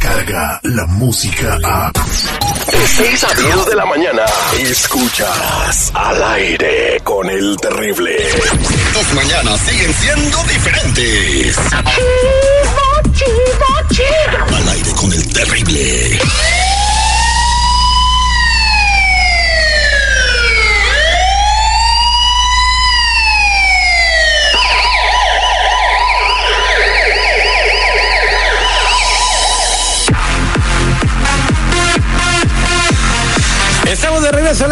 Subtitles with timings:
[0.00, 1.90] Llega la música a...
[1.92, 4.24] De 6 a 10 de la mañana.
[4.60, 8.16] Escuchas al aire con el terrible.
[8.92, 11.56] Tus mañanas siguen siendo diferentes.
[11.56, 14.56] Chido, chido, chido.
[14.56, 16.18] Al aire con el terrible.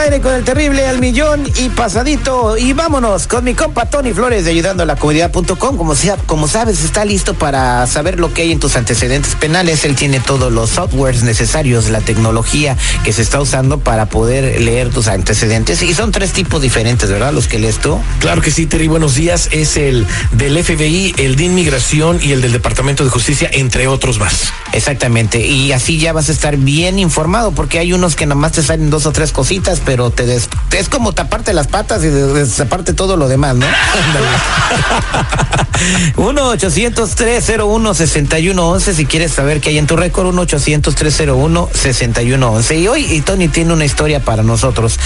[0.06, 2.56] Aire con el terrible al millón y pasadito.
[2.56, 5.76] Y vámonos con mi compa Tony Flores de ayudando a la comunidad.com.
[5.76, 9.84] Como, sea, como sabes, está listo para saber lo que hay en tus antecedentes penales.
[9.84, 14.90] Él tiene todos los softwares necesarios, la tecnología que se está usando para poder leer
[14.90, 15.82] tus antecedentes.
[15.82, 17.32] Y son tres tipos diferentes, ¿verdad?
[17.32, 17.98] Los que lees tú.
[18.20, 19.48] Claro que sí, Terry, buenos días.
[19.50, 24.20] Es el del FBI, el de Inmigración y el del Departamento de Justicia, entre otros
[24.20, 24.52] más.
[24.72, 25.44] Exactamente.
[25.44, 28.90] Y así ya vas a estar bien informado, porque hay unos que nomás te salen
[28.90, 33.16] dos o tres cositas, pero te des- es como taparte las patas y destaparte todo
[33.16, 33.66] lo demás, ¿no?
[36.16, 42.80] 1-800-301-6111 si quieres saber qué hay en tu récord, 1-800-301-6111.
[42.80, 44.98] Y hoy y Tony tiene una historia para nosotros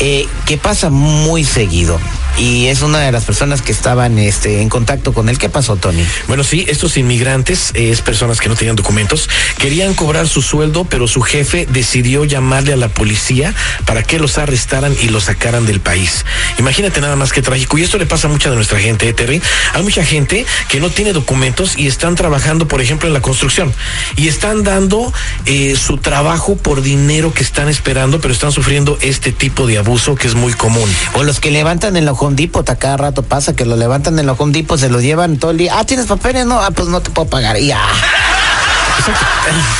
[0.00, 1.98] eh, que pasa muy seguido.
[2.38, 5.38] Y es una de las personas que estaban este, en contacto con él.
[5.38, 6.04] ¿Qué pasó, Tony?
[6.28, 10.84] Bueno, sí, estos inmigrantes, eh, es personas que no tenían documentos, querían cobrar su sueldo,
[10.84, 13.54] pero su jefe decidió llamarle a la policía
[13.86, 16.24] para que los arrestaran y los sacaran del país.
[16.58, 17.76] Imagínate nada más que trágico.
[17.76, 19.42] Y esto le pasa a mucha de nuestra gente, ¿eh, Terry.
[19.74, 23.74] Hay mucha gente que no tiene documentos y están trabajando, por ejemplo, en la construcción.
[24.14, 25.12] Y están dando
[25.44, 30.14] eh, su trabajo por dinero que están esperando, pero están sufriendo este tipo de abuso
[30.14, 30.88] que es muy común.
[31.14, 34.18] O los que levantan en la Home Depot, a cada rato pasa que lo levantan
[34.18, 35.78] en la Home Depot, se lo llevan todo el día.
[35.78, 36.44] Ah, ¿tienes papeles?
[36.44, 37.58] No, ah, pues no te puedo pagar.
[37.58, 37.80] Ya.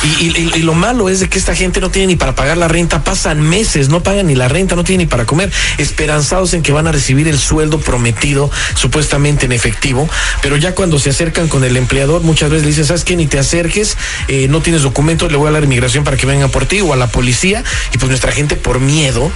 [0.03, 2.35] Y, y- y- y lo malo es de que esta gente no tiene ni para
[2.35, 5.51] pagar la renta, pasan meses, no pagan ni la renta, no tienen ni para comer,
[5.77, 10.09] esperanzados en que van a recibir el sueldo prometido, supuestamente en efectivo,
[10.41, 13.15] pero ya cuando se acercan con el empleador, muchas veces le dicen, ¿sabes qué?
[13.15, 13.97] Ni te acerques,
[14.27, 16.93] eh, no tienes documentos, le voy a la inmigración para que vengan por ti o
[16.93, 17.63] a la policía,
[17.93, 19.31] y pues nuestra gente por miedo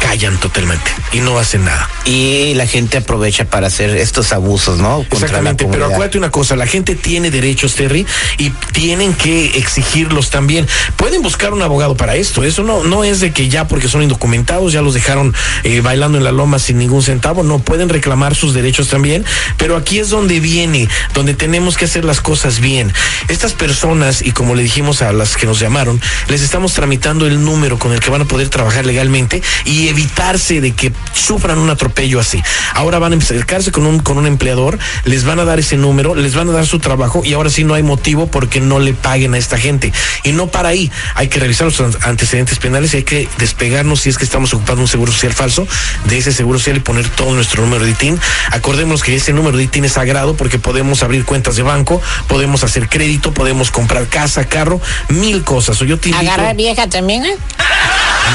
[0.00, 1.88] callan totalmente y no hacen nada.
[2.04, 4.96] Y la gente aprovecha para hacer estos abusos, ¿no?
[4.98, 8.06] Contra la Exactamente, pero acuérdate una cosa, la gente tiene derechos, Terry,
[8.38, 10.66] y tienen que exigirlos también.
[10.96, 14.02] Pueden buscar un abogado para esto, eso no, no es de que ya porque son
[14.02, 18.34] indocumentados, ya los dejaron eh, bailando en la loma sin ningún centavo, no, pueden reclamar
[18.34, 19.24] sus derechos también,
[19.56, 22.92] pero aquí es donde viene, donde tenemos que hacer las cosas bien.
[23.28, 27.44] Estas personas, y como le dijimos a las que nos llamaron, les estamos tramitando el
[27.44, 31.70] número con el que van a poder trabajar legalmente y evitarse de que sufran un
[31.70, 32.42] atropello así.
[32.74, 36.14] Ahora van a acercarse con un, con un empleador, les van a dar ese número,
[36.14, 38.94] les van a dar su trabajo y ahora sí no hay motivo porque no le
[39.04, 39.92] paguen a esta gente.
[40.22, 44.00] Y no para ahí, hay que revisar los an- antecedentes penales y hay que despegarnos
[44.00, 45.68] si es que estamos ocupando un seguro social falso
[46.06, 48.18] de ese seguro social y poner todo nuestro número de ITIN.
[48.50, 52.64] Acordémonos que ese número de ITIN es sagrado porque podemos abrir cuentas de banco, podemos
[52.64, 55.80] hacer crédito, podemos comprar casa, carro, mil cosas.
[55.82, 57.36] O yo te invito- Agarrar vieja también, ¿eh?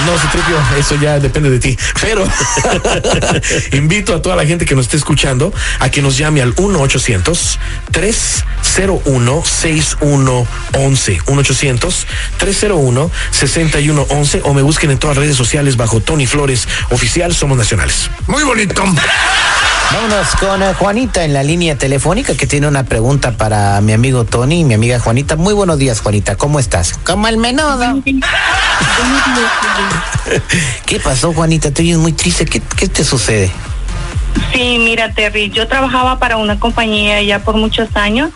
[0.06, 1.76] no, Citripio, eso ya depende de ti.
[2.00, 2.24] Pero
[3.74, 6.54] invito a toda la gente que nos esté escuchando a que nos llame al
[10.74, 12.30] 1-800-301-6111.
[12.40, 17.34] 1-800-301-6111 o me busquen en todas las redes sociales bajo Tony Flores Oficial.
[17.34, 18.10] Somos nacionales.
[18.28, 18.84] Muy bonito.
[19.92, 24.24] Vámonos con eh, Juanita en la línea telefónica que tiene una pregunta para mi amigo
[24.24, 25.36] Tony y mi amiga Juanita.
[25.36, 26.36] Muy buenos días, Juanita.
[26.36, 26.94] ¿Cómo estás?
[27.04, 28.02] Como el menudo.
[30.86, 31.72] ¿Qué pasó, Juanita?
[31.72, 32.46] Te oyes muy triste.
[32.46, 33.52] ¿Qué, qué te sucede?
[34.54, 38.30] Sí, mira, Terry, yo trabajaba para una compañía ya por muchos años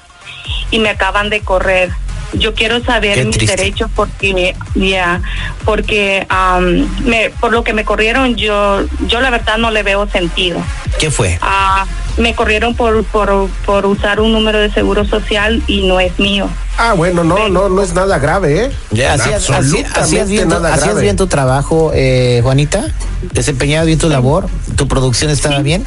[0.71, 1.91] y me acaban de correr.
[2.33, 3.55] Yo quiero saber Qué mis triste.
[3.55, 5.21] derechos porque, ya,
[5.65, 10.07] porque am, me, por lo que me corrieron, yo, yo la verdad no le veo
[10.09, 10.59] sentido.
[10.99, 11.37] ¿Qué fue?
[11.41, 11.85] Ah,
[12.17, 16.49] me corrieron por, por, por usar un número de seguro social y no es mío.
[16.77, 18.71] Ah, bueno, no, no, no es nada grave, ¿eh?
[18.91, 21.01] Ya, hacías- Absolutamente hacías bien, nada hacías grave.
[21.01, 22.83] bien tu trabajo, eh, Juanita.
[23.31, 24.47] ¿Desempeñabas bien tu labor?
[24.75, 25.85] ¿Tu producción estaba bien?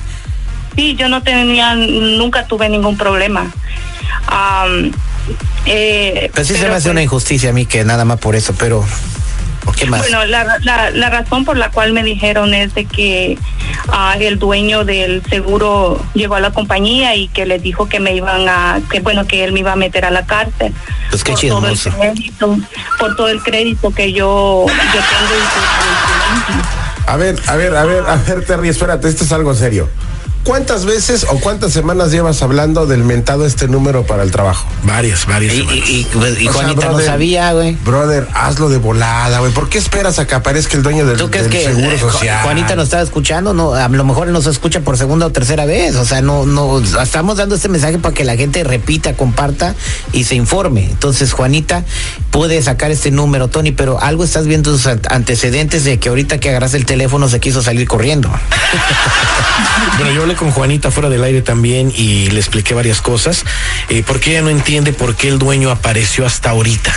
[0.77, 3.51] Sí, yo no tenía, nunca tuve ningún problema.
[5.67, 8.37] Eh, Pero sí se me hace pues- una injusticia a mí que nada más por
[8.37, 8.84] eso, pero
[9.76, 10.00] ¿qué más?
[10.00, 13.37] Bueno, la, la, la razón por la cual me dijeron es de que
[13.88, 18.14] ah, el dueño del seguro llegó a la compañía y que les dijo que me
[18.14, 20.73] iban a, que bueno, que él me iba a meter a la cárcel.
[21.11, 22.58] Pues qué por todo el crédito,
[22.99, 25.34] por todo el crédito que yo, yo tengo.
[26.49, 29.88] y A ver, a ver, a ver, a ver, Terry, espérate, esto es algo serio.
[30.47, 34.65] ¿Cuántas veces o cuántas semanas llevas hablando del mentado este número para el trabajo?
[34.85, 35.53] Varias, varias.
[35.55, 35.89] Y, semanas.
[35.89, 37.75] y- y- pues, y O sea, Juanita no sabía, güey.
[37.85, 39.53] Brother, hazlo de volada, güey.
[39.53, 41.99] ¿Por qué esperas a que aparezca el dueño del, ¿Tú crees del que seguro eh,
[41.99, 42.45] social?
[42.45, 43.53] Juanita nos estaba escuchando?
[43.53, 45.97] No, a lo mejor nos escucha por segunda o tercera vez.
[45.97, 49.75] O sea, no, no, estamos dando este mensaje para que la gente repita, comparta
[50.13, 50.85] y se informe.
[50.89, 51.85] Entonces, Juanita
[52.31, 56.39] puede sacar este número, Tony, pero algo estás viendo sus ant- antecedentes de que ahorita
[56.39, 58.31] que agarras el teléfono se quiso salir corriendo.
[59.99, 63.44] Bueno, yo hablé con Juanita fuera del aire también y le expliqué varias cosas,
[63.88, 66.94] eh, porque ella no entiende por qué el dueño apareció hasta ahorita.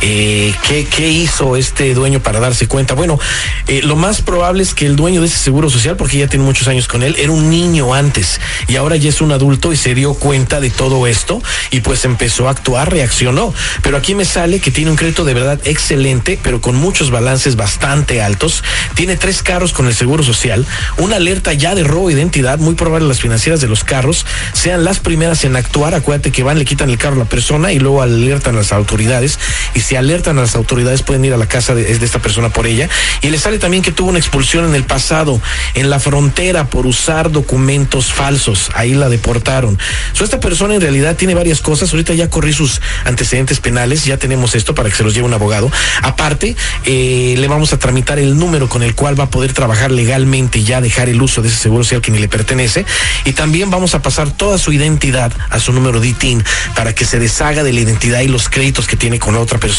[0.00, 2.94] Eh, ¿qué, hizo este dueño para darse cuenta?
[2.94, 3.18] Bueno,
[3.66, 6.44] eh, lo más probable es que el dueño de ese seguro social, porque ya tiene
[6.44, 9.76] muchos años con él, era un niño antes y ahora ya es un adulto y
[9.76, 13.52] se dio cuenta de todo esto y pues empezó a actuar, reaccionó.
[13.82, 17.56] Pero aquí me sale que tiene un crédito de verdad excelente, pero con muchos balances
[17.56, 18.62] bastante altos.
[18.94, 20.64] Tiene tres carros con el seguro social,
[20.98, 24.84] una alerta ya de robo de identidad, muy probable las financieras de los carros sean
[24.84, 25.94] las primeras en actuar.
[25.94, 29.38] Acuérdate que van, le quitan el carro a la persona y luego alertan las autoridades.
[29.88, 32.90] Si alertan a las autoridades, pueden ir a la casa de, esta persona por ella.
[33.22, 35.40] Y le sale también que tuvo una expulsión en el pasado,
[35.72, 38.70] en la frontera, por usar documentos falsos.
[38.74, 39.78] Ahí la deportaron.
[40.12, 41.90] So, esta persona en realidad tiene varias cosas.
[41.90, 44.04] Ahorita ya corrí sus antecedentes penales.
[44.04, 45.72] Ya tenemos esto para que se los lleve un abogado.
[46.02, 46.54] Aparte,
[46.84, 50.58] eh, le vamos a tramitar el número con el cual va a poder trabajar legalmente
[50.58, 52.84] y ya dejar el uso de ese seguro social que ni le pertenece.
[53.24, 56.44] Y también vamos a pasar toda su identidad a su número de ITIN
[56.74, 59.58] para que se deshaga de la identidad y los créditos que tiene con la otra
[59.58, 59.77] persona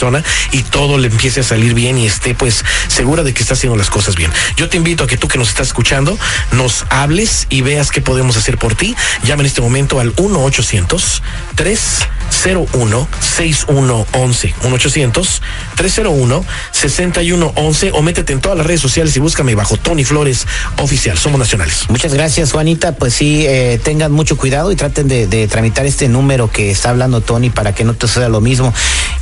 [0.51, 3.77] y todo le empiece a salir bien y esté pues segura de que está haciendo
[3.77, 4.31] las cosas bien.
[4.55, 6.17] Yo te invito a que tú que nos estás escuchando
[6.51, 8.95] nos hables y veas qué podemos hacer por ti.
[9.23, 11.21] Llama en este momento al 1 800
[11.55, 15.41] 301 6111 1 800
[15.75, 20.47] 301 6111 o métete en todas las redes sociales y búscame bajo Tony Flores
[20.77, 21.17] oficial.
[21.17, 21.85] Somos nacionales.
[21.89, 22.93] Muchas gracias, Juanita.
[22.93, 26.89] Pues sí, eh, tengan mucho cuidado y traten de, de tramitar este número que está
[26.89, 28.73] hablando Tony para que no te suceda lo mismo.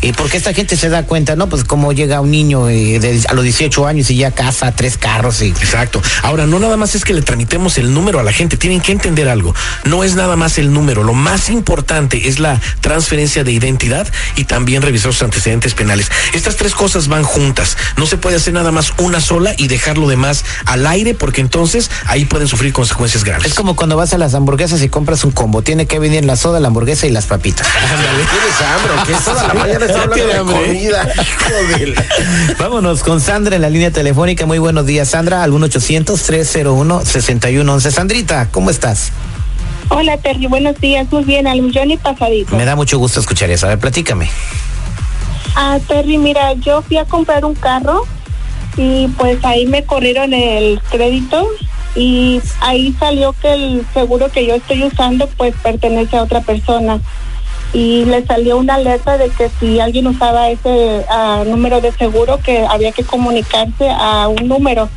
[0.02, 1.48] Y porque esta gente se da cuenta, ¿no?
[1.48, 4.98] Pues como llega un niño eh, de- a los 18 años y ya casa tres
[4.98, 5.48] carros y...
[5.50, 6.02] Exacto.
[6.24, 8.92] Ahora, no nada más es que le tramitemos el número a la gente, tienen que
[8.92, 9.54] entender algo.
[9.86, 14.46] No es nada más el número, lo más importante es la transferencia de identidad y
[14.46, 16.10] también revisar sus antecedentes penales.
[16.34, 17.78] Estas tres cosas van juntas.
[17.96, 21.42] No se puede hacer nada más una sola y dejar lo demás al aire porque
[21.42, 23.46] entonces ahí pueden sufrir consecuencias graves.
[23.46, 25.62] Es como cuando vas a las hamburguesas y compras un combo.
[25.62, 27.68] Tiene que venir la soda, la hamburguesa y las papitas.
[27.68, 29.14] ¿Tienes hambre qué?
[29.24, 30.57] Toda la mañana está hablando Tiene de hambre.
[30.62, 31.08] Comida.
[32.60, 34.46] Vámonos con Sandra en la línea telefónica.
[34.46, 35.44] Muy buenos días, Sandra.
[35.44, 37.92] Al 1-800-301-6111.
[37.92, 39.12] Sandrita, ¿cómo estás?
[39.90, 42.58] Hola Terry, buenos días, muy bien, al millón y pasadito.
[42.58, 43.68] Me da mucho gusto escuchar eso.
[43.68, 44.30] A ver, platícame.
[45.56, 48.04] Ah, Terry, mira, yo fui a comprar un carro
[48.76, 51.48] y pues ahí me corrieron el crédito
[51.96, 57.00] y ahí salió que el seguro que yo estoy usando pues pertenece a otra persona
[57.74, 62.40] y le salió una alerta de que si alguien usaba ese ah, número de seguro
[62.42, 64.90] que había que comunicarse a un número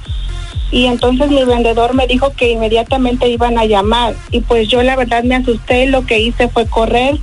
[0.71, 4.95] y entonces mi vendedor me dijo que inmediatamente iban a llamar y pues yo la
[4.97, 7.17] verdad me asusté, lo que hice fue correr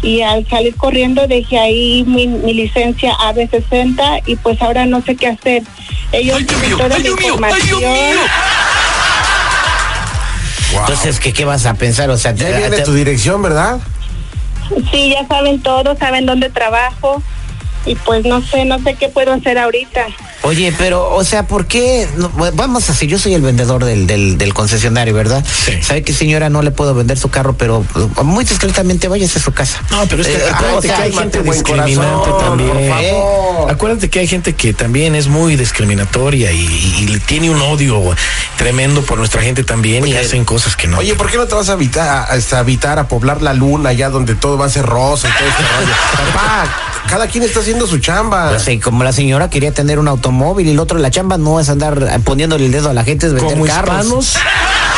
[0.00, 5.16] y al salir corriendo dejé ahí mi, mi licencia AB60 y pues ahora no sé
[5.16, 5.62] qué hacer.
[6.12, 7.80] Ellos tienen toda mi información.
[10.76, 12.10] Entonces, ¿qué, ¿qué vas a pensar?
[12.10, 13.78] O sea, Ya te- viene te- tu dirección, ¿verdad?
[14.90, 17.22] Sí, ya saben todo, saben dónde trabajo
[17.86, 20.06] y pues no sé, no sé qué puedo hacer ahorita.
[20.44, 22.06] Oye, pero, o sea, ¿por qué?
[22.16, 25.42] no- vamos a decir, yo soy el vendedor del, del, del concesionario, ¿verdad?
[25.44, 25.72] Sí.
[25.82, 29.42] ¿Sabe que señora no le puedo vender su carro, pero eh, muy discretamente váyase a
[29.42, 29.80] su casa?
[29.90, 32.70] No, pero es que Eh, acuérdate o sea, que hay gente discriminante corazón, también.
[32.70, 33.70] por favor.
[33.70, 38.02] Acuérdate que hay gente que también es muy discriminatoria y, y- y tiene un odio
[38.58, 40.98] tremendo por nuestra gente también y hacen cosas que no.
[40.98, 44.10] Oye, ¿por qué no te vas a habitar, a, habitar, a poblar la luna allá
[44.10, 45.92] donde todo va a ser rosa y todo este rollo?
[46.34, 46.66] Papá,
[47.08, 48.58] cada quien está haciendo su chamba.
[48.58, 51.60] Sea, y como la señora quería tener un automóvil y el otro la chamba no
[51.60, 54.06] es andar eh, poniéndole el dedo a la gente, es vender como carros.
[54.06, 54.36] hispanos,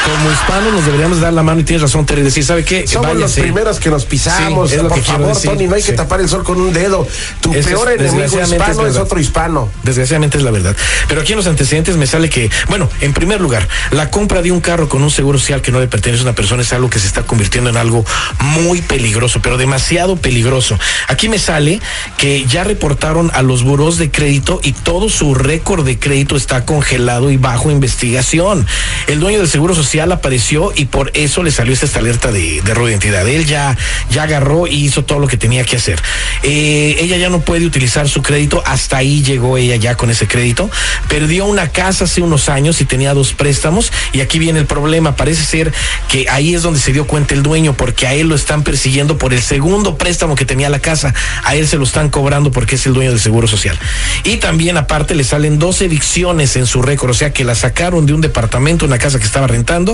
[0.06, 2.86] como hispanos nos deberíamos dar la mano y tienes razón, Terry, decir, ¿sabe qué?
[2.86, 3.40] Somos los Váyase.
[3.42, 4.70] primeros que nos pisamos.
[4.70, 5.50] Sí, es lo Por que favor, decir.
[5.50, 5.90] Tony, no hay Sí.
[5.90, 7.06] que tapar el sol con un dedo.
[7.40, 9.68] Tu es- peor enemigo hispano es otro hispano.
[9.82, 10.76] Desgraciadamente es la verdad.
[11.08, 14.52] Pero aquí en los antecedentes me sale que, bueno, en primer lugar, la compra de
[14.52, 16.88] un carro con un seguro social que no le pertenece a una persona es algo
[16.88, 18.04] que se está convirtiendo en algo
[18.40, 20.78] muy peligroso, pero demasiado peligroso.
[21.08, 21.80] Aquí me sale
[22.16, 26.64] que ya reportaron a los buros de crédito y todo su récord de crédito está
[26.64, 28.66] congelado y bajo investigación.
[29.08, 32.60] El dueño del seguro social Social apareció y por eso le salió esta alerta de,
[32.60, 33.26] de robo de identidad.
[33.26, 33.74] Él ya,
[34.10, 36.02] ya agarró y hizo todo lo que tenía que hacer.
[36.42, 40.28] Eh, ella ya no puede utilizar su crédito, hasta ahí llegó ella ya con ese
[40.28, 40.68] crédito.
[41.08, 45.16] Perdió una casa hace unos años y tenía dos préstamos y aquí viene el problema.
[45.16, 45.72] Parece ser
[46.10, 49.16] que ahí es donde se dio cuenta el dueño porque a él lo están persiguiendo
[49.16, 51.14] por el segundo préstamo que tenía la casa.
[51.42, 53.78] A él se lo están cobrando porque es el dueño del Seguro Social.
[54.24, 58.04] Y también aparte le salen dos evicciones en su récord, o sea que la sacaron
[58.04, 59.86] de un departamento, una casa que estaba rentando,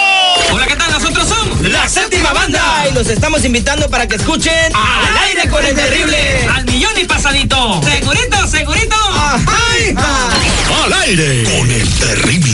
[0.52, 0.92] Hola, ¿qué tal?
[0.92, 2.86] Nosotros somos La séptima banda.
[2.90, 6.48] y los estamos invitando para que escuchen Al aire con el terrible.
[6.56, 7.82] al millón y pasadito.
[7.84, 8.96] Segurito, segurito.
[9.48, 9.96] Ay,
[10.86, 12.47] Al aire con el terrible.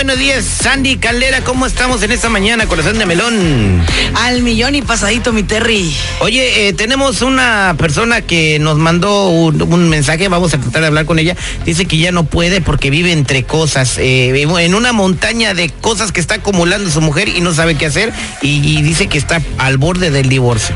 [0.00, 3.84] Buenos días, Sandy Caldera, ¿cómo estamos en esta mañana, corazón de melón?
[4.14, 5.94] Al millón y pasadito, mi Terry.
[6.20, 10.86] Oye, eh, tenemos una persona que nos mandó un, un mensaje, vamos a tratar de
[10.86, 11.36] hablar con ella.
[11.66, 16.12] Dice que ya no puede porque vive entre cosas, eh, en una montaña de cosas
[16.12, 19.42] que está acumulando su mujer y no sabe qué hacer y, y dice que está
[19.58, 20.74] al borde del divorcio.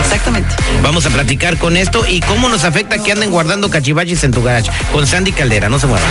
[0.00, 0.52] Exactamente.
[0.82, 4.42] Vamos a platicar con esto y cómo nos afecta que anden guardando cachivachis en tu
[4.42, 4.68] garage.
[4.92, 6.10] Con Sandy Caldera, no se muevan.